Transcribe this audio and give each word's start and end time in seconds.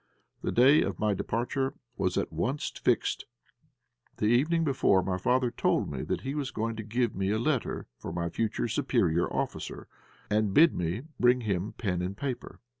The 0.41 0.51
day 0.51 0.81
of 0.81 0.97
my 0.97 1.13
departure 1.13 1.75
was 1.95 2.17
at 2.17 2.33
once 2.33 2.69
fixed. 2.71 3.25
The 4.17 4.25
evening 4.25 4.63
before 4.63 5.03
my 5.03 5.19
father 5.19 5.51
told 5.51 5.91
me 5.91 6.01
that 6.01 6.21
he 6.21 6.33
was 6.33 6.49
going 6.49 6.75
to 6.77 6.83
give 6.83 7.15
me 7.15 7.29
a 7.29 7.37
letter 7.37 7.85
for 7.99 8.11
my 8.11 8.27
future 8.27 8.67
superior 8.67 9.31
officer, 9.31 9.87
and 10.27 10.55
bid 10.55 10.73
me 10.73 11.03
bring 11.19 11.41
him 11.41 11.73
pen 11.77 12.01
and 12.01 12.17
paper. 12.17 12.59